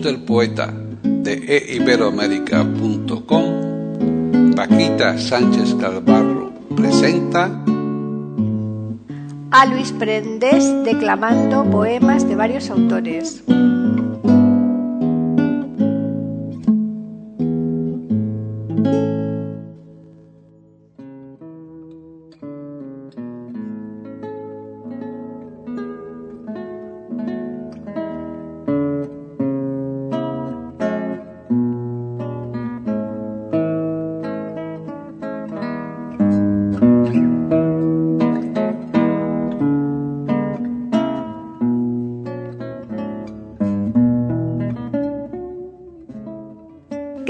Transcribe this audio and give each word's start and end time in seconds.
Del 0.00 0.20
poeta 0.20 0.72
de 1.02 1.74
eiberoamérica.com, 1.74 4.54
Paquita 4.54 5.18
Sánchez 5.18 5.74
Calvarro 5.74 6.52
presenta 6.74 7.50
a 9.50 9.66
Luis 9.66 9.92
Prendes 9.92 10.64
declamando 10.84 11.70
poemas 11.70 12.26
de 12.26 12.36
varios 12.36 12.70
autores. 12.70 13.44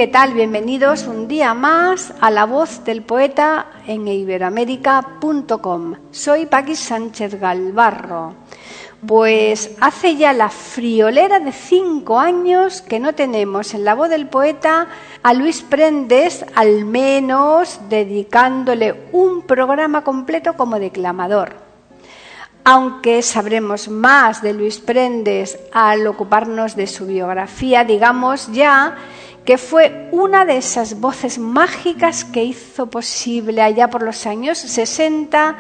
¿Qué 0.03 0.09
tal? 0.09 0.35
Bienvenidos 0.35 1.07
un 1.07 1.29
día 1.29 1.55
más 1.55 2.13
a 2.21 2.33
La 2.33 2.45
Voz 2.45 2.83
del 2.85 3.03
Poeta 3.03 3.67
en 3.87 4.09
iberoamérica.com. 4.09 5.95
Soy 6.11 6.47
Paqui 6.47 6.75
Sánchez 6.75 7.39
Galvarro. 7.39 8.35
Pues 9.07 9.77
hace 9.81 10.17
ya 10.17 10.33
la 10.33 10.49
friolera 10.49 11.39
de 11.39 11.53
cinco 11.53 12.19
años 12.19 12.83
que 12.83 12.99
no 12.99 13.15
tenemos 13.15 13.75
en 13.75 13.85
La 13.85 13.95
Voz 13.95 14.09
del 14.09 14.27
Poeta 14.27 14.89
a 15.23 15.35
Luis 15.35 15.63
Prendes, 15.63 16.45
al 16.57 16.85
menos 16.85 17.79
dedicándole 17.89 19.05
un 19.13 19.43
programa 19.43 20.03
completo 20.03 20.55
como 20.55 20.81
declamador. 20.81 21.55
Aunque 22.65 23.23
sabremos 23.23 23.87
más 23.89 24.43
de 24.43 24.53
Luis 24.53 24.81
Prendes 24.81 25.61
al 25.73 26.05
ocuparnos 26.09 26.75
de 26.75 26.89
su 26.89 27.07
biografía, 27.07 27.85
digamos 27.85 28.51
ya 28.51 28.97
que 29.45 29.59
fue 29.59 30.09
una 30.13 30.45
de 30.45 30.57
esas 30.57 31.01
voces 31.01 31.39
mágicas 31.39 32.25
que 32.25 32.45
hizo 32.45 32.87
posible 32.87 33.61
allá 33.61 33.91
por 33.91 34.03
los 34.03 34.27
años 34.27 34.59
60 34.59 35.57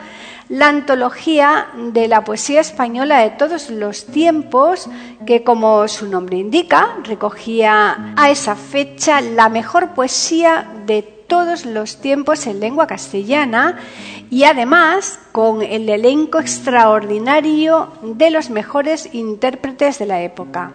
la 0.52 0.68
antología 0.68 1.68
de 1.92 2.08
la 2.08 2.24
poesía 2.24 2.60
española 2.60 3.20
de 3.20 3.30
todos 3.30 3.70
los 3.70 4.04
tiempos, 4.04 4.86
que 5.26 5.42
como 5.44 5.88
su 5.88 6.08
nombre 6.08 6.36
indica, 6.36 6.98
recogía 7.04 8.12
a 8.16 8.30
esa 8.30 8.54
fecha 8.54 9.22
la 9.22 9.48
mejor 9.48 9.94
poesía 9.94 10.68
de 10.84 11.02
todos 11.02 11.64
los 11.64 11.96
tiempos 12.02 12.46
en 12.46 12.60
lengua 12.60 12.86
castellana 12.86 13.78
y 14.30 14.44
además 14.44 15.18
con 15.32 15.62
el 15.62 15.88
elenco 15.88 16.38
extraordinario 16.38 17.88
de 18.02 18.30
los 18.30 18.50
mejores 18.50 19.08
intérpretes 19.14 19.98
de 19.98 20.06
la 20.06 20.20
época. 20.20 20.74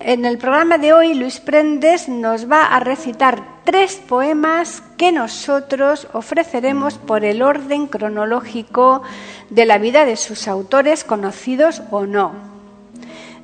En 0.00 0.26
el 0.26 0.36
programa 0.36 0.76
de 0.76 0.92
hoy, 0.92 1.14
Luis 1.14 1.40
Prendes 1.40 2.08
nos 2.08 2.50
va 2.50 2.66
a 2.66 2.80
recitar 2.80 3.42
tres 3.64 3.96
poemas 3.96 4.82
que 4.98 5.10
nosotros 5.10 6.06
ofreceremos 6.12 6.98
por 6.98 7.24
el 7.24 7.40
orden 7.40 7.86
cronológico 7.86 9.02
de 9.48 9.64
la 9.64 9.78
vida 9.78 10.04
de 10.04 10.16
sus 10.16 10.48
autores, 10.48 11.02
conocidos 11.02 11.82
o 11.90 12.04
no. 12.04 12.32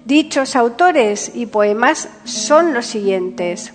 Dichos 0.04 0.54
autores 0.54 1.32
y 1.34 1.46
poemas 1.46 2.10
son 2.24 2.74
los 2.74 2.84
siguientes. 2.84 3.72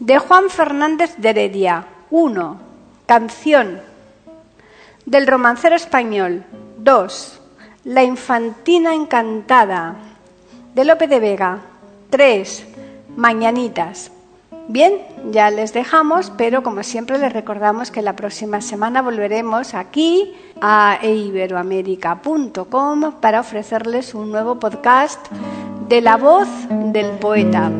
De 0.00 0.18
Juan 0.18 0.50
Fernández 0.50 1.16
de 1.16 1.30
Heredia, 1.30 1.86
1. 2.10 2.60
Canción. 3.06 3.80
Del 5.06 5.26
romancero 5.26 5.74
español, 5.74 6.44
2. 6.78 7.40
La 7.84 8.02
infantina 8.02 8.94
encantada 8.94 9.96
de 10.74 10.84
Lope 10.84 11.06
de 11.06 11.20
Vega. 11.20 11.60
Tres, 12.10 12.66
Mañanitas. 13.16 14.10
Bien, 14.66 14.94
ya 15.30 15.50
les 15.50 15.72
dejamos, 15.72 16.32
pero 16.36 16.62
como 16.62 16.82
siempre 16.82 17.18
les 17.18 17.32
recordamos 17.32 17.90
que 17.90 18.02
la 18.02 18.16
próxima 18.16 18.60
semana 18.60 19.00
volveremos 19.02 19.72
aquí 19.74 20.34
a 20.60 20.98
iberoamérica.com 21.02 23.12
para 23.20 23.40
ofrecerles 23.40 24.14
un 24.14 24.30
nuevo 24.32 24.58
podcast 24.58 25.20
de 25.88 26.00
la 26.00 26.16
voz 26.16 26.48
del 26.70 27.10
poeta. 27.18 27.70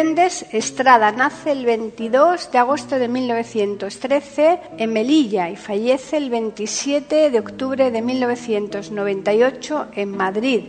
Prendes 0.00 0.46
Estrada 0.52 1.12
nace 1.12 1.52
el 1.52 1.66
22 1.66 2.50
de 2.50 2.56
agosto 2.56 2.98
de 2.98 3.06
1913 3.06 4.58
en 4.78 4.92
Melilla 4.94 5.50
y 5.50 5.56
fallece 5.56 6.16
el 6.16 6.30
27 6.30 7.28
de 7.28 7.38
octubre 7.38 7.90
de 7.90 8.00
1998 8.00 9.88
en 9.92 10.16
Madrid. 10.16 10.68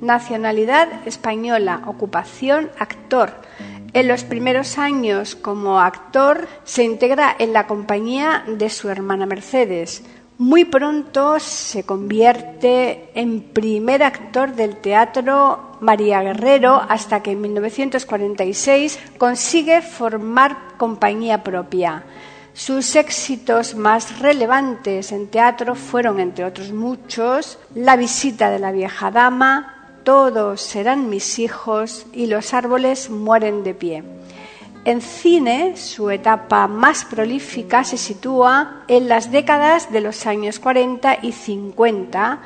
Nacionalidad 0.00 1.06
española, 1.06 1.82
ocupación 1.84 2.70
actor. 2.78 3.34
En 3.92 4.08
los 4.08 4.24
primeros 4.24 4.78
años 4.78 5.36
como 5.36 5.78
actor 5.78 6.48
se 6.64 6.82
integra 6.82 7.36
en 7.38 7.52
la 7.52 7.66
compañía 7.66 8.44
de 8.46 8.70
su 8.70 8.88
hermana 8.88 9.26
Mercedes. 9.26 10.02
Muy 10.38 10.64
pronto 10.64 11.38
se 11.38 11.84
convierte 11.84 13.10
en 13.12 13.42
primer 13.42 14.02
actor 14.02 14.54
del 14.54 14.76
teatro 14.78 15.69
María 15.80 16.22
Guerrero 16.22 16.80
hasta 16.88 17.22
que 17.22 17.32
en 17.32 17.40
1946 17.40 18.98
consigue 19.18 19.82
formar 19.82 20.56
compañía 20.76 21.42
propia. 21.42 22.04
Sus 22.52 22.96
éxitos 22.96 23.74
más 23.74 24.18
relevantes 24.18 25.12
en 25.12 25.28
teatro 25.28 25.74
fueron, 25.74 26.20
entre 26.20 26.44
otros 26.44 26.72
muchos, 26.72 27.58
La 27.74 27.96
visita 27.96 28.50
de 28.50 28.58
la 28.58 28.72
vieja 28.72 29.10
dama, 29.10 29.96
Todos 30.04 30.60
serán 30.60 31.08
mis 31.08 31.38
hijos 31.38 32.06
y 32.12 32.26
Los 32.26 32.52
árboles 32.52 33.08
mueren 33.08 33.62
de 33.62 33.74
pie. 33.74 34.04
En 34.84 35.02
cine, 35.02 35.76
su 35.76 36.10
etapa 36.10 36.66
más 36.66 37.04
prolífica 37.04 37.84
se 37.84 37.98
sitúa 37.98 38.82
en 38.88 39.08
las 39.08 39.30
décadas 39.30 39.92
de 39.92 40.00
los 40.00 40.26
años 40.26 40.58
40 40.58 41.18
y 41.20 41.32
50, 41.32 42.40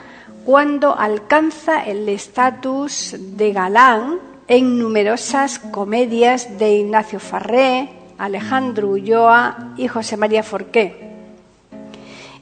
cuando 0.44 0.96
alcanza 0.96 1.82
el 1.84 2.08
estatus 2.08 3.16
de 3.18 3.52
galán 3.52 4.18
en 4.46 4.78
numerosas 4.78 5.58
comedias 5.58 6.58
de 6.58 6.74
Ignacio 6.74 7.18
Farré, 7.18 7.88
Alejandro 8.18 8.88
Ulloa 8.90 9.74
y 9.76 9.88
José 9.88 10.16
María 10.16 10.42
Forqué. 10.42 11.14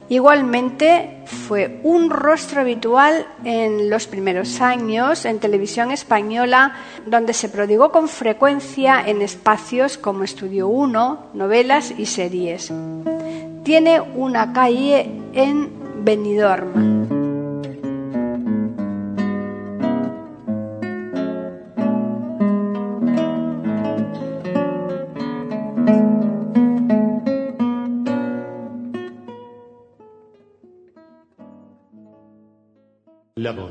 Igualmente 0.09 1.23
fue 1.25 1.79
un 1.83 2.09
rostro 2.09 2.59
habitual 2.59 3.25
en 3.45 3.89
los 3.89 4.05
primeros 4.05 4.59
años 4.59 5.23
en 5.23 5.39
televisión 5.39 5.91
española, 5.91 6.75
donde 7.05 7.33
se 7.33 7.47
prodigó 7.47 7.91
con 7.91 8.09
frecuencia 8.09 9.01
en 9.05 9.21
espacios 9.21 9.97
como 9.97 10.25
Estudio 10.25 10.67
1, 10.67 11.27
novelas 11.33 11.93
y 11.97 12.05
series. 12.05 12.71
Tiene 13.63 14.01
una 14.01 14.51
calle 14.51 15.09
en 15.33 15.71
Benidorm. 16.03 16.92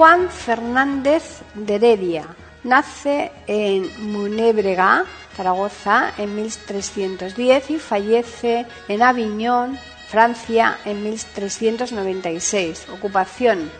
Juan 0.00 0.30
Fernández 0.30 1.42
de 1.52 1.74
Heredia 1.74 2.24
nace 2.64 3.30
en 3.46 4.10
Munébrega, 4.10 5.04
Zaragoza, 5.36 6.12
en 6.16 6.36
1310 6.36 7.70
y 7.70 7.78
fallece 7.78 8.64
en 8.88 9.02
Aviñón, 9.02 9.78
Francia, 10.08 10.78
en 10.86 11.04
1396. 11.04 12.86
Ocupación, 12.94 13.70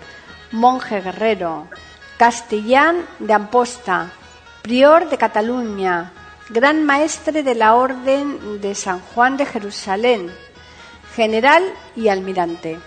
monje 0.53 1.01
guerrero, 1.01 1.69
castellán 2.19 3.07
de 3.19 3.33
Amposta, 3.33 4.13
prior 4.61 5.09
de 5.09 5.17
Cataluña, 5.17 6.13
gran 6.51 6.85
maestre 6.85 7.43
de 7.43 7.55
la 7.55 7.77
Orden 7.77 8.61
de 8.61 8.75
San 8.75 9.01
Juan 9.01 9.39
de 9.39 9.47
Jerusalén, 9.47 10.31
general 11.17 11.65
y 11.97 12.09
almirante. 12.09 12.79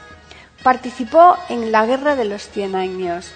Participó 0.64 1.38
en 1.50 1.74
la 1.74 1.86
Guerra 1.86 2.16
de 2.16 2.24
los 2.24 2.50
Cien 2.50 2.76
Años. 2.76 3.32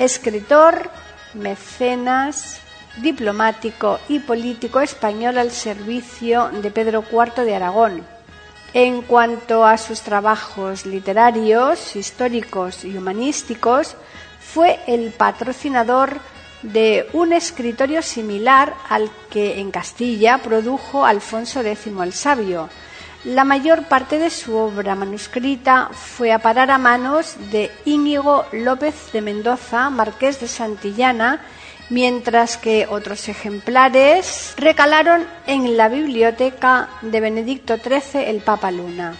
Escritor, 0.00 0.90
mecenas, 1.34 2.60
diplomático 2.96 4.00
y 4.08 4.18
político 4.18 4.80
español 4.80 5.38
al 5.38 5.52
servicio 5.52 6.50
de 6.50 6.70
Pedro 6.72 7.04
IV 7.10 7.44
de 7.44 7.54
Aragón. 7.54 8.04
En 8.74 9.02
cuanto 9.02 9.64
a 9.64 9.78
sus 9.78 10.00
trabajos 10.02 10.84
literarios, 10.84 11.94
históricos 11.94 12.84
y 12.84 12.96
humanísticos, 12.96 13.96
fue 14.40 14.80
el 14.86 15.12
patrocinador 15.12 16.18
de 16.62 17.08
un 17.12 17.32
escritorio 17.32 18.02
similar 18.02 18.74
al 18.88 19.10
que 19.30 19.60
en 19.60 19.70
Castilla 19.70 20.38
produjo 20.38 21.06
Alfonso 21.06 21.60
X 21.60 21.86
el 21.86 22.12
Sabio, 22.12 22.68
la 23.24 23.44
mayor 23.44 23.84
parte 23.84 24.18
de 24.18 24.30
su 24.30 24.56
obra 24.56 24.94
manuscrita 24.94 25.90
fue 25.92 26.32
a 26.32 26.38
parar 26.38 26.70
a 26.70 26.78
manos 26.78 27.36
de 27.50 27.70
Íñigo 27.84 28.46
López 28.52 29.12
de 29.12 29.22
Mendoza, 29.22 29.90
marqués 29.90 30.40
de 30.40 30.46
Santillana, 30.46 31.40
mientras 31.90 32.56
que 32.56 32.86
otros 32.88 33.28
ejemplares 33.28 34.54
recalaron 34.56 35.26
en 35.46 35.76
la 35.76 35.88
biblioteca 35.88 36.88
de 37.02 37.20
Benedicto 37.20 37.76
XIII 37.76 38.28
el 38.28 38.40
Papa 38.40 38.70
Luna. 38.70 39.16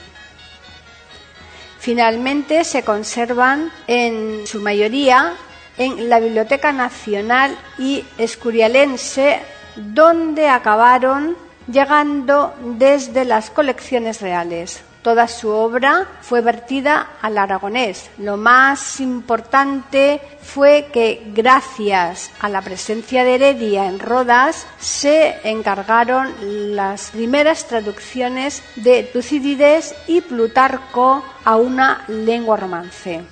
Finalmente 1.80 2.64
se 2.64 2.84
conservan 2.84 3.72
en 3.86 4.46
su 4.46 4.60
mayoría 4.60 5.32
en 5.76 6.08
la 6.08 6.20
Biblioteca 6.20 6.72
Nacional 6.72 7.56
y 7.78 8.04
Escurialense, 8.18 9.40
donde 9.76 10.48
acabaron 10.48 11.36
llegando 11.70 12.54
desde 12.78 13.24
las 13.24 13.50
colecciones 13.50 14.20
reales. 14.20 14.82
Toda 15.02 15.28
su 15.28 15.48
obra 15.48 16.06
fue 16.22 16.40
vertida 16.40 17.10
al 17.22 17.38
aragonés. 17.38 18.10
Lo 18.18 18.36
más 18.36 19.00
importante 19.00 20.20
fue 20.42 20.88
que 20.92 21.22
gracias 21.34 22.30
a 22.40 22.48
la 22.48 22.62
presencia 22.62 23.24
de 23.24 23.36
Heredia 23.36 23.86
en 23.86 24.00
Rodas 24.00 24.66
se 24.78 25.36
encargaron 25.44 26.34
las 26.74 27.10
primeras 27.10 27.66
traducciones 27.68 28.62
de 28.76 29.04
Tucídides 29.04 29.94
y 30.08 30.20
Plutarco 30.20 31.24
a 31.44 31.56
una 31.56 32.04
lengua 32.08 32.56
romance. 32.56 33.22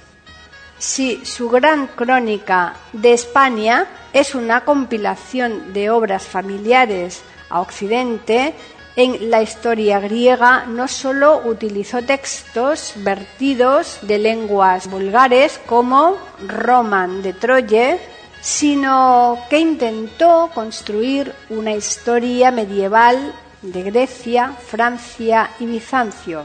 Si 0.79 1.25
su 1.25 1.49
gran 1.49 1.89
crónica 1.89 2.75
de 2.93 3.12
España 3.12 3.87
es 4.12 4.35
una 4.35 4.65
compilación 4.65 5.73
de 5.73 5.91
obras 5.91 6.25
familiares 6.27 7.23
a 7.50 7.60
Occidente, 7.60 8.54
en 8.96 9.31
la 9.31 9.43
historia 9.43 10.00
griega 10.00 10.64
no 10.66 10.88
solo 10.88 11.43
utilizó 11.44 12.02
textos 12.02 12.94
vertidos 12.96 13.98
de 14.00 14.19
lenguas 14.19 14.88
vulgares 14.88 15.60
como 15.66 16.16
Roman 16.46 17.22
de 17.22 17.34
Troye, 17.34 18.00
sino 18.40 19.38
que 19.50 19.58
intentó 19.58 20.50
construir 20.54 21.34
una 21.50 21.75
historia 21.75 22.50
medieval 22.50 23.34
de 23.60 23.82
Grecia, 23.82 24.52
Francia 24.66 25.50
y 25.60 25.66
Bizancio. 25.66 26.44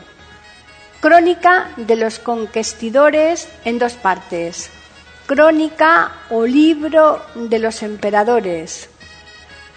Crónica 1.00 1.70
de 1.78 1.96
los 1.96 2.20
conquistadores 2.20 3.48
en 3.66 3.80
dos 3.80 3.94
partes. 3.94 4.70
Crónica 5.26 6.12
o 6.30 6.46
libro 6.46 7.22
de 7.36 7.60
los 7.60 7.82
emperadores, 7.82 8.90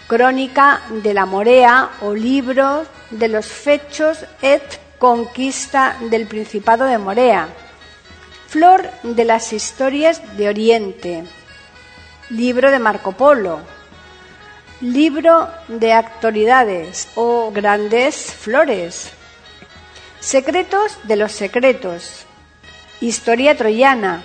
Crónica 0.07 0.81
de 0.89 1.15
la 1.15 1.25
Morea 1.25 1.89
o 2.01 2.13
libro 2.13 2.85
de 3.09 3.27
los 3.27 3.47
fechos 3.47 4.23
et 4.43 4.61
conquista 4.99 5.97
del 6.11 6.27
Principado 6.27 6.85
de 6.85 6.99
Morea. 6.99 7.47
Flor 8.47 8.87
de 9.01 9.25
las 9.25 9.51
historias 9.51 10.21
de 10.37 10.47
Oriente. 10.47 11.23
Libro 12.29 12.69
de 12.69 12.77
Marco 12.77 13.13
Polo. 13.13 13.61
Libro 14.79 15.49
de 15.69 15.93
actualidades 15.93 17.07
o 17.15 17.51
grandes 17.51 18.31
flores. 18.31 19.11
Secretos 20.19 20.99
de 21.05 21.15
los 21.15 21.31
secretos. 21.31 22.27
Historia 23.01 23.57
troyana. 23.57 24.21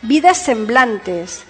Vidas 0.00 0.38
semblantes 0.38 1.44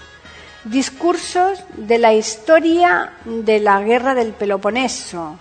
Discursos 0.65 1.65
de 1.75 1.99
la 1.99 2.13
historia 2.13 3.13
de 3.25 3.61
la 3.61 3.81
guerra 3.81 4.15
del 4.15 4.35
Peloponeso, 4.35 5.39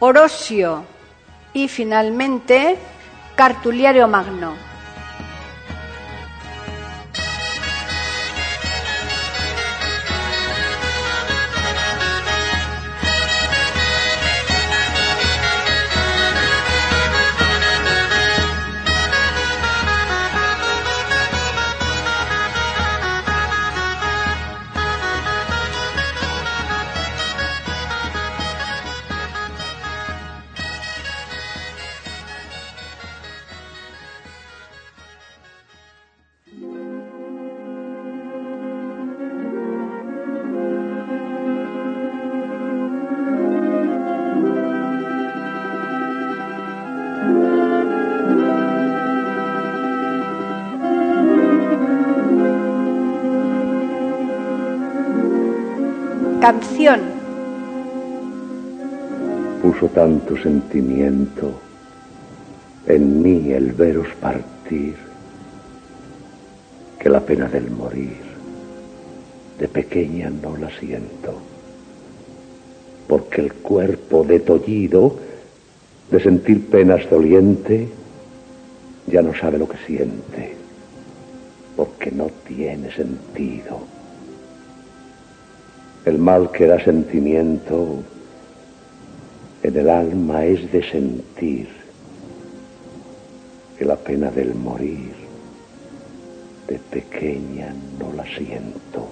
Orosio 0.00 0.84
y 1.54 1.68
finalmente 1.68 2.76
Cartuliario 3.36 4.06
Magno. 4.06 4.67
Puso 59.60 59.88
tanto 59.88 60.36
sentimiento 60.36 61.50
en 62.86 63.20
mí 63.20 63.52
el 63.52 63.72
veros 63.72 64.06
partir 64.20 64.94
que 67.00 67.08
la 67.08 67.18
pena 67.18 67.48
del 67.48 67.68
morir 67.72 68.22
de 69.58 69.66
pequeña 69.66 70.30
no 70.30 70.56
la 70.56 70.70
siento, 70.78 71.34
porque 73.08 73.40
el 73.40 73.54
cuerpo 73.54 74.22
detollido 74.22 75.16
de 76.12 76.20
sentir 76.20 76.64
penas 76.68 77.10
doliente 77.10 77.88
ya 79.08 79.20
no 79.20 79.34
sabe 79.34 79.58
lo 79.58 79.68
que 79.68 79.78
siente, 79.78 80.54
porque 81.76 82.12
no 82.12 82.28
tiene 82.46 82.92
sentido. 82.92 83.97
El 86.08 86.16
mal 86.16 86.50
que 86.50 86.64
da 86.64 86.82
sentimiento 86.82 88.02
en 89.62 89.76
el 89.76 89.90
alma 89.90 90.46
es 90.46 90.72
de 90.72 90.82
sentir 90.82 91.68
que 93.76 93.84
la 93.84 93.96
pena 93.96 94.30
del 94.30 94.54
morir 94.54 95.12
de 96.66 96.78
pequeña 96.78 97.74
no 98.00 98.10
la 98.14 98.24
siento. 98.24 99.06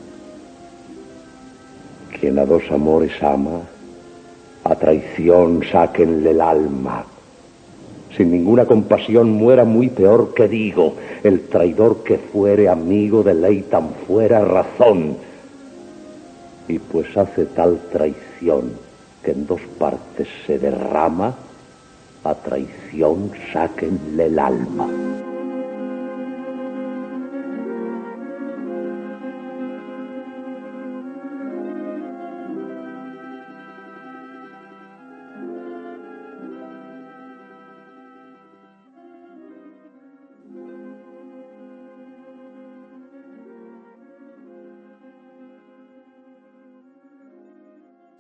Quien 2.18 2.38
a 2.38 2.46
dos 2.46 2.62
amores 2.70 3.22
ama, 3.22 3.60
a 4.64 4.74
traición 4.76 5.64
sáquenle 5.70 6.30
el 6.30 6.40
alma. 6.40 7.04
Sin 8.16 8.32
ninguna 8.32 8.64
compasión 8.64 9.32
muera 9.32 9.66
muy 9.66 9.90
peor 9.90 10.32
que 10.32 10.48
digo, 10.48 10.94
el 11.22 11.42
traidor 11.48 12.02
que 12.02 12.16
fuere 12.16 12.70
amigo 12.70 13.22
de 13.22 13.34
ley 13.34 13.66
tan 13.70 13.90
fuera 14.06 14.42
razón. 14.46 15.25
Y 16.68 16.78
pues 16.78 17.16
hace 17.16 17.46
tal 17.46 17.78
traición 17.92 18.73
que 19.23 19.32
en 19.32 19.46
dos 19.46 19.61
partes 19.78 20.28
se 20.46 20.58
derrama, 20.58 21.35
a 22.25 22.35
traición 22.35 23.30
sáquenle 23.52 24.26
el 24.26 24.38
alma. 24.38 24.88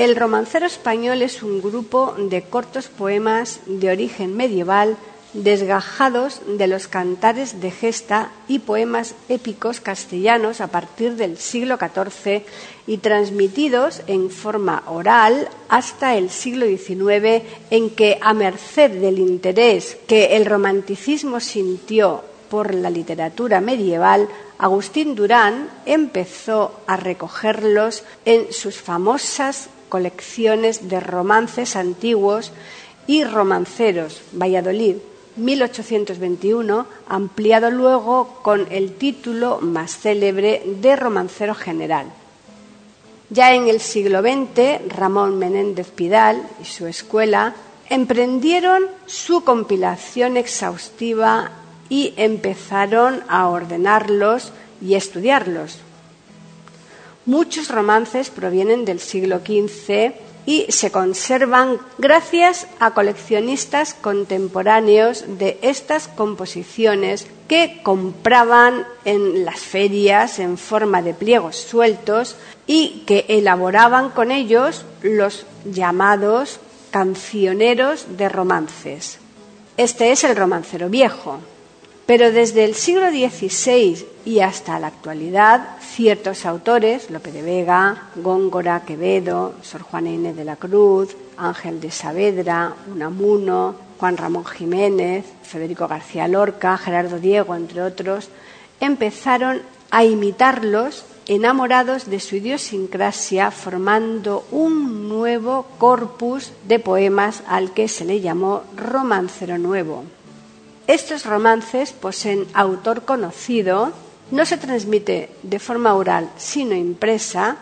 El 0.00 0.16
romancero 0.16 0.64
español 0.64 1.20
es 1.20 1.42
un 1.42 1.60
grupo 1.60 2.14
de 2.16 2.40
cortos 2.40 2.88
poemas 2.88 3.60
de 3.66 3.90
origen 3.90 4.34
medieval 4.34 4.96
desgajados 5.34 6.40
de 6.46 6.68
los 6.68 6.88
cantares 6.88 7.60
de 7.60 7.70
gesta 7.70 8.32
y 8.48 8.60
poemas 8.60 9.14
épicos 9.28 9.82
castellanos 9.82 10.62
a 10.62 10.68
partir 10.68 11.16
del 11.16 11.36
siglo 11.36 11.76
XIV 11.76 12.44
y 12.86 12.96
transmitidos 12.96 14.00
en 14.06 14.30
forma 14.30 14.84
oral 14.86 15.50
hasta 15.68 16.16
el 16.16 16.30
siglo 16.30 16.64
XIX, 16.64 17.44
en 17.68 17.90
que, 17.90 18.18
a 18.22 18.32
merced 18.32 18.92
del 19.02 19.18
interés 19.18 19.98
que 20.06 20.34
el 20.34 20.46
romanticismo 20.46 21.40
sintió 21.40 22.24
por 22.48 22.72
la 22.72 22.88
literatura 22.88 23.60
medieval, 23.60 24.30
Agustín 24.56 25.14
Durán 25.14 25.68
empezó 25.84 26.80
a 26.86 26.96
recogerlos 26.96 28.02
en 28.24 28.50
sus 28.50 28.80
famosas 28.80 29.68
colecciones 29.90 30.88
de 30.88 31.00
romances 31.00 31.76
antiguos 31.76 32.52
y 33.06 33.24
romanceros, 33.24 34.22
Valladolid, 34.32 34.96
1821, 35.36 36.86
ampliado 37.08 37.70
luego 37.70 38.40
con 38.42 38.66
el 38.70 38.94
título 38.94 39.60
más 39.60 39.98
célebre 39.98 40.62
de 40.80 40.96
romancero 40.96 41.54
general. 41.54 42.06
Ya 43.28 43.54
en 43.54 43.68
el 43.68 43.80
siglo 43.80 44.22
XX, 44.22 44.88
Ramón 44.88 45.38
Menéndez 45.38 45.90
Pidal 45.90 46.42
y 46.60 46.64
su 46.64 46.86
escuela 46.86 47.54
emprendieron 47.88 48.84
su 49.06 49.44
compilación 49.44 50.36
exhaustiva 50.36 51.50
y 51.88 52.14
empezaron 52.16 53.22
a 53.28 53.48
ordenarlos 53.48 54.52
y 54.80 54.94
estudiarlos. 54.94 55.78
Muchos 57.30 57.68
romances 57.68 58.28
provienen 58.28 58.84
del 58.84 58.98
siglo 58.98 59.38
XV 59.38 60.14
y 60.46 60.66
se 60.68 60.90
conservan 60.90 61.78
gracias 61.96 62.66
a 62.80 62.92
coleccionistas 62.92 63.94
contemporáneos 63.94 65.38
de 65.38 65.56
estas 65.62 66.08
composiciones 66.08 67.28
que 67.46 67.82
compraban 67.84 68.84
en 69.04 69.44
las 69.44 69.60
ferias 69.60 70.40
en 70.40 70.58
forma 70.58 71.02
de 71.02 71.14
pliegos 71.14 71.54
sueltos 71.54 72.34
y 72.66 73.04
que 73.06 73.26
elaboraban 73.28 74.10
con 74.10 74.32
ellos 74.32 74.84
los 75.02 75.46
llamados 75.64 76.58
cancioneros 76.90 78.16
de 78.16 78.28
romances. 78.28 79.20
Este 79.76 80.10
es 80.10 80.24
el 80.24 80.34
romancero 80.34 80.88
viejo, 80.88 81.38
pero 82.06 82.32
desde 82.32 82.64
el 82.64 82.74
siglo 82.74 83.08
XVI 83.08 84.04
y 84.24 84.40
hasta 84.40 84.78
la 84.78 84.88
actualidad, 84.88 85.76
ciertos 85.80 86.46
autores, 86.46 87.10
Lope 87.10 87.32
de 87.32 87.42
Vega, 87.42 88.08
Góngora, 88.16 88.82
Quevedo, 88.84 89.54
Sor 89.62 89.82
Juana 89.82 90.10
Inés 90.10 90.36
de 90.36 90.44
la 90.44 90.56
Cruz, 90.56 91.16
Ángel 91.36 91.80
de 91.80 91.90
Saavedra, 91.90 92.74
Unamuno, 92.92 93.74
Juan 93.98 94.16
Ramón 94.16 94.44
Jiménez, 94.44 95.24
Federico 95.42 95.88
García 95.88 96.28
Lorca, 96.28 96.76
Gerardo 96.78 97.18
Diego, 97.18 97.54
entre 97.54 97.82
otros, 97.82 98.28
empezaron 98.80 99.62
a 99.90 100.04
imitarlos 100.04 101.04
enamorados 101.26 102.10
de 102.10 102.18
su 102.18 102.36
idiosincrasia, 102.36 103.50
formando 103.50 104.44
un 104.50 105.08
nuevo 105.08 105.66
corpus 105.78 106.52
de 106.66 106.78
poemas 106.78 107.42
al 107.46 107.72
que 107.72 107.88
se 107.88 108.04
le 108.04 108.20
llamó 108.20 108.62
romancero 108.76 109.58
nuevo. 109.58 110.04
Estos 110.86 111.24
romances 111.24 111.92
poseen 111.92 112.46
autor 112.52 113.04
conocido, 113.04 113.92
no 114.30 114.44
se 114.46 114.58
transmite 114.58 115.30
de 115.42 115.58
forma 115.58 115.94
oral 115.94 116.30
sino 116.36 116.74
impresa 116.74 117.56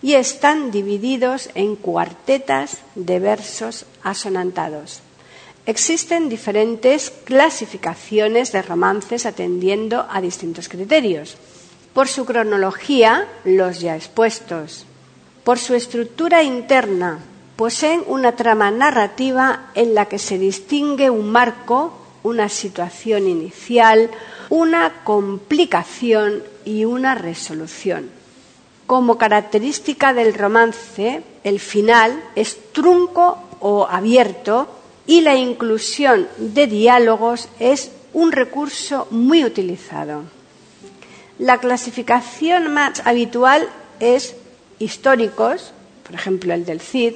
y 0.00 0.14
están 0.14 0.70
divididos 0.70 1.50
en 1.54 1.74
cuartetas 1.76 2.78
de 2.94 3.18
versos 3.18 3.84
asonantados. 4.02 5.00
Existen 5.66 6.28
diferentes 6.28 7.12
clasificaciones 7.24 8.52
de 8.52 8.62
romances 8.62 9.26
atendiendo 9.26 10.06
a 10.08 10.20
distintos 10.20 10.68
criterios. 10.68 11.36
Por 11.92 12.08
su 12.08 12.24
cronología, 12.24 13.26
los 13.44 13.80
ya 13.80 13.96
expuestos. 13.96 14.86
Por 15.44 15.58
su 15.58 15.74
estructura 15.74 16.42
interna, 16.42 17.18
poseen 17.56 18.02
una 18.06 18.36
trama 18.36 18.70
narrativa 18.70 19.70
en 19.74 19.94
la 19.94 20.06
que 20.06 20.18
se 20.18 20.38
distingue 20.38 21.10
un 21.10 21.30
marco 21.30 21.92
una 22.22 22.48
situación 22.48 23.28
inicial, 23.28 24.10
una 24.50 25.04
complicación 25.04 26.42
y 26.64 26.84
una 26.84 27.14
resolución. 27.14 28.10
Como 28.86 29.18
característica 29.18 30.14
del 30.14 30.34
romance, 30.34 31.22
el 31.44 31.60
final 31.60 32.22
es 32.34 32.72
trunco 32.72 33.38
o 33.60 33.86
abierto 33.86 34.68
y 35.06 35.20
la 35.20 35.34
inclusión 35.34 36.28
de 36.38 36.66
diálogos 36.66 37.48
es 37.58 37.90
un 38.12 38.32
recurso 38.32 39.06
muy 39.10 39.44
utilizado. 39.44 40.24
La 41.38 41.58
clasificación 41.58 42.72
más 42.72 43.02
habitual 43.06 43.68
es 44.00 44.36
históricos, 44.78 45.72
por 46.04 46.14
ejemplo 46.14 46.54
el 46.54 46.64
del 46.64 46.80
Cid, 46.80 47.14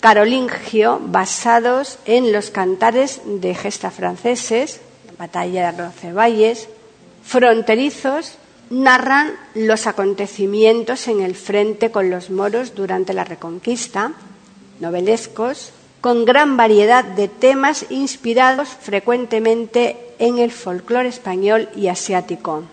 carolingio 0.00 1.00
basados 1.02 1.98
en 2.04 2.32
los 2.32 2.50
cantares 2.50 3.20
de 3.24 3.54
gesta 3.54 3.90
franceses, 3.90 4.80
batalla 5.20 5.70
de 5.70 5.78
Roncesvalles, 5.78 6.68
fronterizos, 7.22 8.36
narran 8.70 9.32
los 9.54 9.86
acontecimientos 9.86 11.08
en 11.08 11.20
el 11.20 11.34
frente 11.34 11.90
con 11.90 12.08
los 12.08 12.30
moros 12.30 12.74
durante 12.74 13.12
la 13.12 13.24
Reconquista, 13.24 14.12
novelescos, 14.80 15.72
con 16.00 16.24
gran 16.24 16.56
variedad 16.56 17.04
de 17.04 17.28
temas 17.28 17.84
inspirados 17.90 18.70
frecuentemente 18.70 19.98
en 20.18 20.38
el 20.38 20.50
folclore 20.50 21.10
español 21.10 21.68
y 21.76 21.88
asiático. 21.88 22.64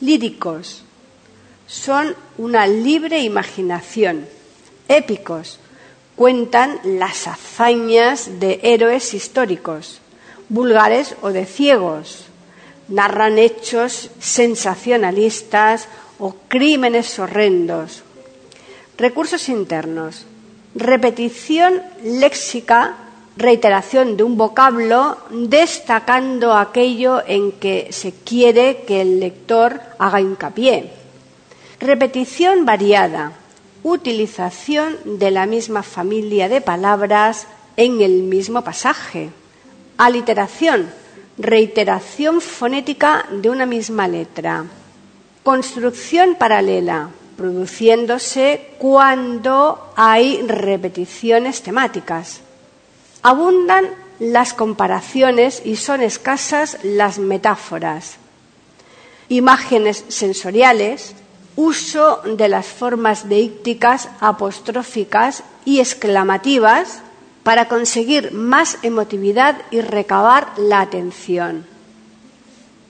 Líricos 0.00 0.82
son 1.68 2.16
una 2.38 2.66
libre 2.66 3.20
imaginación. 3.20 4.26
Épicos 4.88 5.60
cuentan 6.16 6.80
las 6.82 7.28
hazañas 7.28 8.40
de 8.40 8.58
héroes 8.64 9.14
históricos, 9.14 10.00
vulgares 10.48 11.16
o 11.22 11.30
de 11.30 11.46
ciegos. 11.46 12.26
Narran 12.88 13.38
hechos 13.38 14.10
sensacionalistas 14.20 15.88
o 16.18 16.36
crímenes 16.48 17.18
horrendos. 17.18 18.02
Recursos 18.96 19.48
internos. 19.48 20.26
Repetición 20.74 21.82
léxica, 22.02 22.96
reiteración 23.36 24.16
de 24.16 24.22
un 24.22 24.36
vocablo, 24.36 25.18
destacando 25.30 26.54
aquello 26.54 27.22
en 27.26 27.52
que 27.52 27.88
se 27.90 28.12
quiere 28.12 28.84
que 28.86 29.00
el 29.00 29.20
lector 29.20 29.80
haga 29.98 30.20
hincapié. 30.20 30.90
Repetición 31.80 32.64
variada, 32.64 33.32
utilización 33.82 35.18
de 35.18 35.30
la 35.30 35.46
misma 35.46 35.82
familia 35.82 36.48
de 36.48 36.60
palabras 36.60 37.46
en 37.76 38.00
el 38.00 38.22
mismo 38.22 38.62
pasaje. 38.62 39.30
Aliteración, 39.96 40.90
reiteración 41.38 42.40
fonética 42.40 43.26
de 43.30 43.48
una 43.48 43.64
misma 43.64 44.08
letra. 44.08 44.64
Construcción 45.44 46.34
paralela, 46.34 47.10
produciéndose 47.36 48.74
cuando 48.78 49.92
hay 49.94 50.42
repeticiones 50.42 51.62
temáticas. 51.62 52.40
Abundan 53.22 53.88
las 54.18 54.52
comparaciones 54.52 55.62
y 55.64 55.76
son 55.76 56.02
escasas 56.02 56.78
las 56.82 57.18
metáforas. 57.18 58.16
Imágenes 59.28 60.04
sensoriales, 60.08 61.14
uso 61.54 62.20
de 62.24 62.48
las 62.48 62.66
formas 62.66 63.28
deícticas, 63.28 64.08
apostróficas 64.20 65.44
y 65.64 65.78
exclamativas 65.78 67.03
para 67.44 67.68
conseguir 67.68 68.32
más 68.32 68.78
emotividad 68.82 69.58
y 69.70 69.80
recabar 69.82 70.52
la 70.56 70.80
atención. 70.80 71.66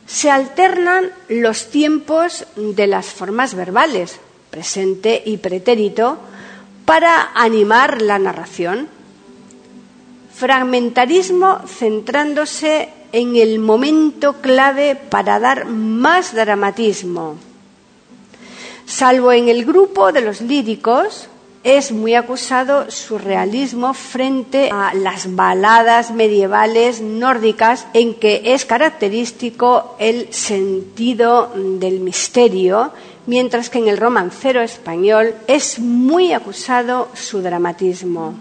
Se 0.06 0.30
alternan 0.30 1.10
los 1.28 1.70
tiempos 1.70 2.46
de 2.56 2.86
las 2.86 3.06
formas 3.06 3.54
verbales, 3.54 4.20
presente 4.50 5.22
y 5.26 5.38
pretérito, 5.38 6.18
para 6.84 7.32
animar 7.34 8.00
la 8.00 8.18
narración. 8.18 8.88
Fragmentarismo 10.34 11.60
centrándose 11.66 12.90
en 13.12 13.36
el 13.36 13.58
momento 13.58 14.34
clave 14.40 14.96
para 14.96 15.40
dar 15.40 15.66
más 15.66 16.34
dramatismo. 16.34 17.36
Salvo 18.86 19.32
en 19.32 19.48
el 19.48 19.64
grupo 19.64 20.12
de 20.12 20.20
los 20.20 20.40
líricos, 20.40 21.28
es 21.64 21.92
muy 21.92 22.14
acusado 22.14 22.90
su 22.90 23.16
realismo 23.16 23.94
frente 23.94 24.68
a 24.70 24.92
las 24.92 25.34
baladas 25.34 26.10
medievales 26.12 27.00
nórdicas 27.00 27.86
en 27.94 28.14
que 28.14 28.42
es 28.44 28.66
característico 28.66 29.96
el 29.98 30.32
sentido 30.32 31.50
del 31.56 32.00
misterio, 32.00 32.92
mientras 33.26 33.70
que 33.70 33.78
en 33.78 33.88
el 33.88 33.96
romancero 33.96 34.60
español 34.60 35.34
es 35.46 35.78
muy 35.78 36.34
acusado 36.34 37.08
su 37.14 37.40
dramatismo. 37.40 38.34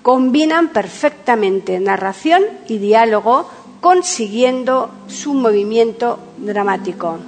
Combinan 0.00 0.68
perfectamente 0.68 1.78
narración 1.78 2.42
y 2.66 2.78
diálogo 2.78 3.50
consiguiendo 3.82 4.90
su 5.08 5.34
movimiento 5.34 6.18
dramático. 6.38 7.18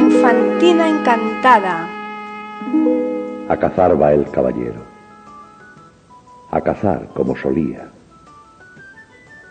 Infantina 0.00 0.88
encantada. 0.88 1.88
A 3.48 3.56
cazar 3.56 4.00
va 4.00 4.12
el 4.12 4.30
caballero. 4.30 4.80
A 6.50 6.60
cazar 6.60 7.08
como 7.14 7.36
solía. 7.36 7.88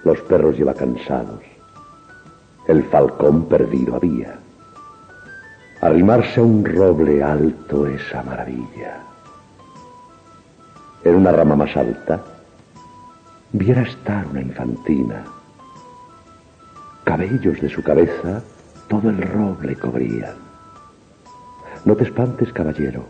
Los 0.04 0.20
perros 0.22 0.58
lleva 0.58 0.74
cansados. 0.74 1.42
El 2.68 2.84
falcón 2.86 3.46
perdido 3.46 3.96
había. 3.96 4.40
Arrimarse 5.82 6.40
a 6.40 6.44
un 6.44 6.66
roble 6.66 7.24
alto 7.24 7.88
esa 7.88 8.24
maravilla. 8.24 8.98
En 11.04 11.16
una 11.16 11.32
rama 11.32 11.56
más 11.56 11.76
alta 11.78 12.20
viera 13.52 13.84
estar 13.84 14.26
una 14.28 14.42
infantina. 14.42 15.24
Cabellos 17.04 17.62
de 17.62 17.70
su 17.70 17.82
cabeza 17.82 18.44
todo 18.90 19.10
el 19.10 19.22
roble 19.22 19.76
cubrían. 19.76 20.36
No 21.86 21.96
te 21.96 22.04
espantes, 22.04 22.52
caballero, 22.52 23.06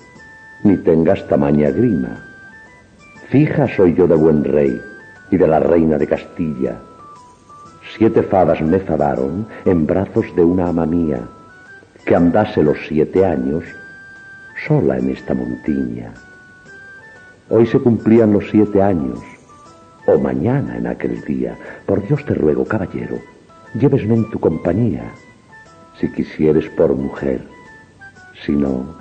ni 0.63 0.77
tengas 0.77 1.25
tamaña 1.27 1.71
grima. 1.71 2.23
Fija 3.29 3.67
soy 3.75 3.95
yo 3.95 4.05
de 4.05 4.15
buen 4.15 4.43
rey 4.43 4.79
y 5.31 5.37
de 5.37 5.47
la 5.47 5.59
reina 5.59 5.97
de 5.97 6.05
Castilla. 6.05 6.77
Siete 7.97 8.21
fadas 8.23 8.61
me 8.61 8.79
fadaron 8.79 9.47
en 9.65 9.87
brazos 9.87 10.25
de 10.35 10.43
una 10.43 10.67
ama 10.67 10.85
mía, 10.85 11.21
que 12.05 12.15
andase 12.15 12.61
los 12.61 12.77
siete 12.87 13.25
años 13.25 13.63
sola 14.67 14.97
en 14.97 15.09
esta 15.09 15.33
montiña. 15.33 16.13
Hoy 17.49 17.65
se 17.65 17.79
cumplían 17.79 18.33
los 18.33 18.49
siete 18.51 18.81
años, 18.81 19.19
o 20.05 20.19
mañana 20.19 20.77
en 20.77 20.87
aquel 20.87 21.21
día. 21.21 21.57
Por 21.85 22.05
Dios 22.05 22.23
te 22.25 22.33
ruego, 22.33 22.65
caballero, 22.65 23.17
llévesme 23.73 24.15
en 24.15 24.29
tu 24.29 24.39
compañía, 24.39 25.11
si 25.99 26.11
quisieres 26.11 26.69
por 26.69 26.95
mujer, 26.95 27.41
si 28.45 28.53
no, 28.53 28.95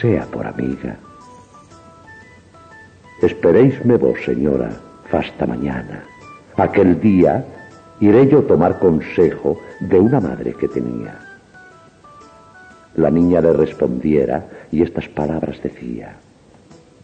sea 0.00 0.26
por 0.26 0.46
amiga. 0.46 0.96
Esperéisme 3.22 3.96
vos, 3.96 4.18
señora, 4.24 4.70
fasta 5.08 5.46
mañana. 5.46 6.04
Aquel 6.56 7.00
día 7.00 7.44
iré 8.00 8.28
yo 8.28 8.42
tomar 8.42 8.78
consejo 8.78 9.58
de 9.80 9.98
una 9.98 10.20
madre 10.20 10.52
que 10.54 10.68
tenía. 10.68 11.18
La 12.96 13.10
niña 13.10 13.40
le 13.40 13.52
respondiera 13.52 14.46
y 14.70 14.82
estas 14.82 15.08
palabras 15.08 15.60
decía. 15.62 16.16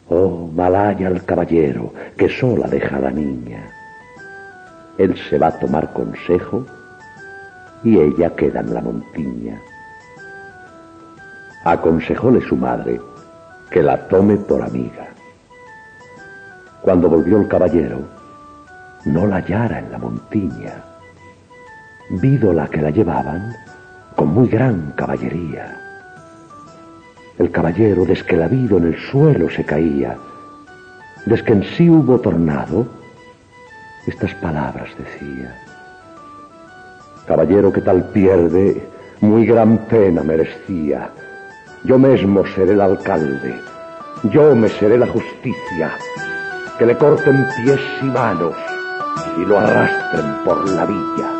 Oh, 0.08 0.50
malaya 0.54 1.06
al 1.06 1.24
caballero 1.24 1.94
que 2.16 2.28
sola 2.28 2.68
deja 2.68 2.96
a 2.96 3.00
la 3.00 3.10
niña. 3.10 3.70
Él 4.98 5.16
se 5.28 5.38
va 5.38 5.48
a 5.48 5.58
tomar 5.58 5.92
consejo 5.92 6.66
y 7.82 7.98
ella 7.98 8.34
queda 8.34 8.60
en 8.60 8.74
la 8.74 8.80
montiña. 8.80 9.60
Aconsejóle 11.64 12.40
su 12.40 12.56
madre 12.56 13.00
que 13.70 13.82
la 13.82 14.08
tome 14.08 14.36
por 14.36 14.62
amiga. 14.62 15.08
Cuando 16.82 17.08
volvió 17.08 17.38
el 17.38 17.48
caballero, 17.48 17.98
no 19.04 19.26
la 19.26 19.36
hallara 19.36 19.78
en 19.78 19.92
la 19.92 19.98
montiña. 19.98 20.84
Vídola 22.10 22.66
que 22.68 22.82
la 22.82 22.90
llevaban 22.90 23.54
con 24.16 24.28
muy 24.28 24.48
gran 24.48 24.92
caballería. 24.96 25.76
El 27.38 27.50
caballero, 27.50 28.04
desde 28.04 28.26
que 28.26 28.36
la 28.36 28.48
vido 28.48 28.78
en 28.78 28.88
el 28.88 28.98
suelo 28.98 29.48
se 29.48 29.64
caía, 29.64 30.16
desde 31.26 31.44
que 31.44 31.52
en 31.52 31.64
sí 31.64 31.88
hubo 31.88 32.18
tornado, 32.20 32.86
estas 34.06 34.34
palabras 34.34 34.88
decía. 34.98 35.69
Caballero 37.30 37.72
que 37.72 37.80
tal 37.80 38.06
pierde, 38.06 38.88
muy 39.20 39.46
gran 39.46 39.86
pena 39.86 40.24
merecía. 40.24 41.10
Yo 41.84 41.96
mismo 41.96 42.44
seré 42.44 42.72
el 42.72 42.80
alcalde, 42.80 43.54
yo 44.32 44.56
me 44.56 44.68
seré 44.68 44.98
la 44.98 45.06
justicia, 45.06 45.92
que 46.76 46.86
le 46.86 46.96
corten 46.96 47.46
pies 47.62 47.78
y 48.02 48.06
manos 48.06 48.56
y 49.40 49.44
lo 49.44 49.60
arrastren 49.60 50.44
por 50.44 50.68
la 50.70 50.84
villa. 50.86 51.39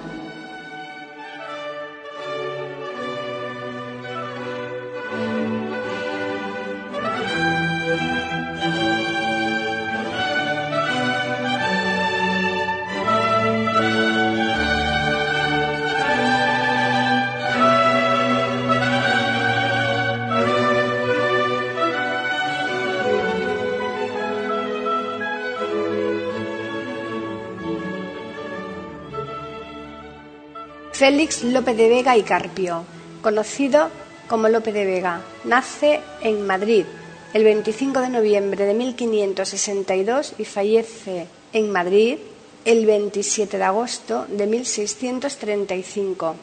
Félix 31.01 31.41
López 31.43 31.75
de 31.77 31.89
Vega 31.89 32.15
y 32.15 32.21
Carpio, 32.21 32.83
conocido 33.23 33.89
como 34.27 34.49
Lope 34.49 34.71
de 34.71 34.85
Vega, 34.85 35.23
nace 35.45 35.99
en 36.21 36.45
Madrid 36.45 36.85
el 37.33 37.43
25 37.43 38.01
de 38.01 38.09
noviembre 38.09 38.65
de 38.67 38.75
1562 38.75 40.35
y 40.37 40.45
fallece 40.45 41.25
en 41.53 41.71
Madrid 41.71 42.19
el 42.65 42.85
27 42.85 43.57
de 43.57 43.63
agosto 43.63 44.27
de 44.29 44.45
1635. 44.45 46.35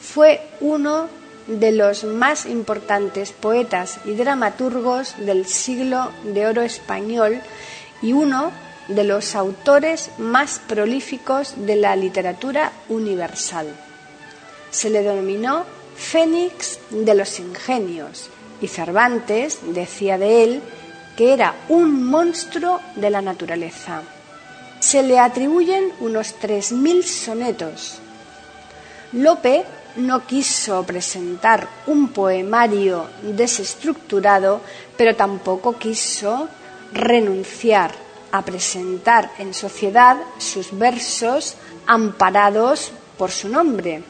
Fue 0.00 0.40
uno 0.60 1.06
de 1.46 1.70
los 1.70 2.02
más 2.02 2.46
importantes 2.46 3.30
poetas 3.30 4.00
y 4.04 4.14
dramaturgos 4.14 5.14
del 5.24 5.46
siglo 5.46 6.10
de 6.24 6.48
oro 6.48 6.62
español 6.62 7.40
y 8.02 8.14
uno 8.14 8.50
de 8.90 9.04
los 9.04 9.34
autores 9.34 10.10
más 10.18 10.60
prolíficos 10.66 11.54
de 11.56 11.76
la 11.76 11.96
literatura 11.96 12.72
universal. 12.88 13.68
Se 14.70 14.90
le 14.90 15.02
denominó 15.02 15.64
Fénix 15.96 16.78
de 16.90 17.14
los 17.14 17.38
Ingenios 17.38 18.30
y 18.60 18.68
Cervantes 18.68 19.60
decía 19.62 20.18
de 20.18 20.44
él 20.44 20.62
que 21.16 21.32
era 21.32 21.54
un 21.68 22.04
monstruo 22.04 22.80
de 22.96 23.10
la 23.10 23.22
naturaleza. 23.22 24.02
Se 24.80 25.02
le 25.02 25.18
atribuyen 25.18 25.92
unos 26.00 26.34
3.000 26.40 27.02
sonetos. 27.02 27.98
Lope 29.12 29.64
no 29.96 30.26
quiso 30.26 30.84
presentar 30.84 31.68
un 31.86 32.08
poemario 32.08 33.08
desestructurado, 33.22 34.60
pero 34.96 35.14
tampoco 35.16 35.76
quiso 35.76 36.48
renunciar 36.92 38.09
a 38.32 38.42
presentar 38.42 39.32
en 39.38 39.54
sociedad 39.54 40.16
sus 40.38 40.76
versos 40.76 41.56
amparados 41.86 42.92
por 43.18 43.30
su 43.30 43.48
nombre. 43.48 44.02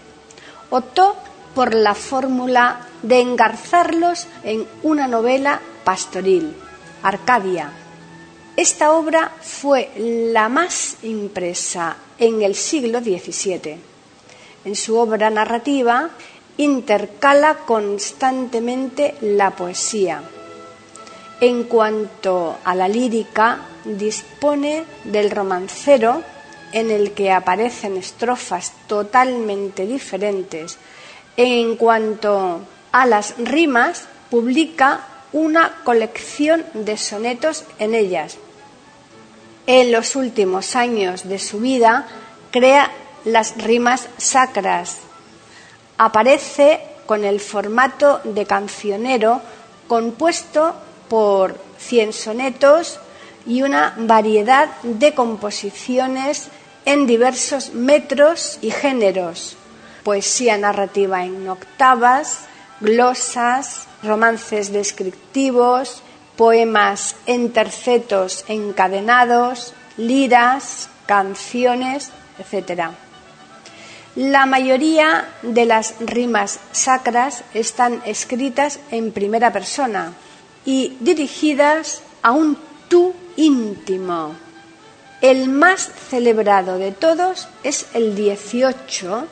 Optó 0.71 1.17
por 1.55 1.75
la 1.75 1.95
fórmula 1.95 2.87
de 3.03 3.21
engarzarlos 3.21 4.27
en 4.45 4.67
una 4.83 5.09
novela 5.09 5.61
pastoril, 5.85 6.55
Arcadia. 7.03 7.73
Esta 8.57 8.93
obra 8.93 9.33
fue 9.41 9.91
la 9.97 10.49
más 10.49 10.99
impresa 11.03 11.97
en 12.19 12.43
el 12.43 12.55
siglo 12.55 13.01
XVII. 13.01 13.79
En 14.65 14.77
su 14.77 14.97
obra 14.97 15.31
narrativa 15.31 16.11
intercala 16.59 17.59
constantemente 17.65 19.15
la 19.23 19.51
poesía. 19.51 20.23
En 21.41 21.65
cuanto 21.65 22.59
a 22.65 22.75
la 22.75 22.87
lírica, 22.87 23.61
dispone 23.85 24.85
del 25.05 25.31
romancero 25.31 26.23
en 26.73 26.91
el 26.91 27.13
que 27.13 27.33
aparecen 27.33 27.97
estrofas 27.97 28.73
totalmente 28.87 29.87
diferentes. 29.87 30.77
En 31.37 31.77
cuanto 31.77 32.61
a 32.93 33.07
las 33.07 33.35
rimas, 33.39 34.05
publica 34.29 35.01
una 35.33 35.77
colección 35.83 36.65
de 36.75 36.97
sonetos 36.97 37.65
en 37.79 37.95
ellas. 37.95 38.37
En 39.67 39.93
los 39.93 40.17
últimos 40.17 40.77
años 40.77 41.29
de 41.29 41.39
su 41.39 41.61
vida 41.61 42.07
crea 42.51 42.91
las 43.25 43.57
rimas 43.57 44.09
sacras. 44.19 44.99
Aparece 45.97 46.81
con 47.07 47.25
el 47.25 47.41
formato 47.41 48.21
de 48.25 48.47
cancionero 48.47 49.41
compuesto 49.89 50.75
por 51.11 51.59
cien 51.77 52.13
sonetos 52.13 53.01
y 53.45 53.63
una 53.63 53.95
variedad 53.99 54.71
de 54.83 55.13
composiciones 55.13 56.49
en 56.85 57.07
diversos 57.07 57.75
metros 57.75 58.59
y 58.63 58.71
géneros, 58.71 59.57
poesía 60.05 60.57
narrativa 60.57 61.25
en 61.25 61.49
octavas, 61.49 62.47
glosas, 62.81 63.89
romances 64.05 64.73
descriptivos, 64.73 66.03
poemas 66.37 67.17
en 67.27 67.53
tercetos 67.53 68.45
encadenados, 68.47 69.75
liras, 69.97 70.89
canciones, 71.07 72.13
etc. 72.39 72.91
La 74.15 74.47
mayoría 74.47 75.29
de 75.43 75.67
las 75.67 75.97
rimas 75.99 76.61
sacras 76.71 77.43
están 77.53 78.01
escritas 78.07 78.79
en 78.93 79.11
primera 79.11 79.53
persona 79.53 80.13
y 80.65 80.97
dirigidas 81.01 82.03
a 82.23 82.33
un 82.33 82.57
tú 82.89 83.15
íntimo. 83.37 84.35
El 85.21 85.49
más 85.49 85.91
celebrado 86.09 86.79
de 86.79 86.93
todos 86.93 87.49
es 87.63 87.87
el 87.95 88.15
18, 88.15 89.27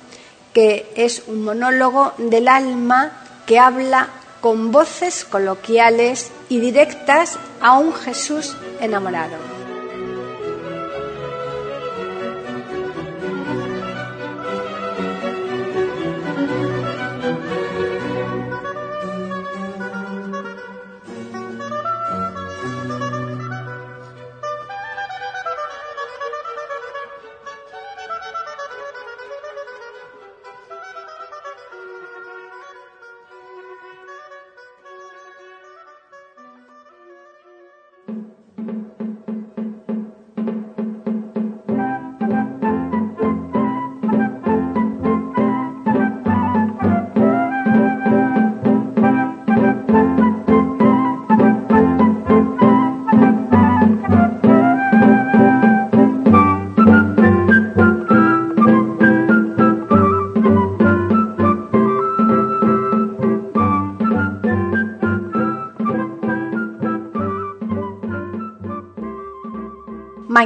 que 0.53 0.93
es 0.97 1.23
un 1.27 1.43
monólogo 1.45 2.13
del 2.19 2.49
alma 2.49 3.13
que 3.47 3.59
habla 3.59 4.09
con 4.41 4.71
voces 4.71 5.25
coloquiales 5.25 6.31
y 6.49 6.61
directas 6.61 7.39
a 7.61 7.79
un 7.79 7.93
Jesús 7.95 8.57
enamorado. 8.81 9.58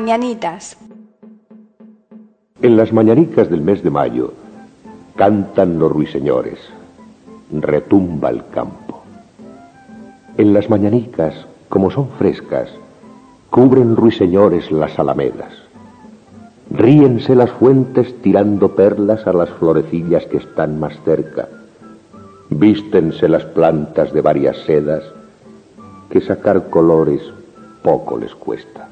Mañanitas. 0.02 0.76
En 2.60 2.76
las 2.76 2.92
mañanicas 2.92 3.48
del 3.48 3.60
mes 3.60 3.84
de 3.84 3.90
mayo 3.90 4.32
cantan 5.14 5.78
los 5.78 5.92
ruiseñores, 5.92 6.58
retumba 7.52 8.30
el 8.30 8.44
campo. 8.48 9.04
En 10.36 10.54
las 10.54 10.68
mañanicas, 10.68 11.46
como 11.68 11.92
son 11.92 12.08
frescas, 12.18 12.68
cubren 13.48 13.94
ruiseñores 13.94 14.72
las 14.72 14.98
alamedas. 14.98 15.52
Ríense 16.72 17.36
las 17.36 17.52
fuentes 17.52 18.20
tirando 18.22 18.74
perlas 18.74 19.24
a 19.28 19.32
las 19.32 19.50
florecillas 19.50 20.26
que 20.26 20.38
están 20.38 20.80
más 20.80 21.00
cerca. 21.04 21.48
Vístense 22.50 23.28
las 23.28 23.44
plantas 23.44 24.12
de 24.12 24.20
varias 24.20 24.56
sedas, 24.66 25.04
que 26.10 26.20
sacar 26.20 26.70
colores 26.70 27.22
poco 27.84 28.18
les 28.18 28.34
cuesta. 28.34 28.88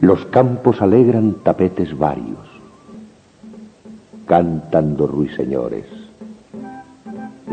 Los 0.00 0.26
campos 0.26 0.82
alegran 0.82 1.36
tapetes 1.42 1.96
varios. 1.96 2.46
Cantando 4.26 5.06
ruiseñores, 5.06 5.86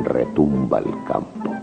retumba 0.03 0.79
el 0.79 0.91
campo. 1.05 1.62